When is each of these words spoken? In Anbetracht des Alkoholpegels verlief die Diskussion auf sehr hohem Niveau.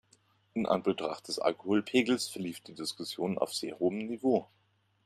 In 0.55 0.65
Anbetracht 0.65 1.27
des 1.27 1.37
Alkoholpegels 1.37 2.27
verlief 2.27 2.59
die 2.61 2.73
Diskussion 2.73 3.37
auf 3.37 3.53
sehr 3.53 3.77
hohem 3.77 3.99
Niveau. 3.99 4.49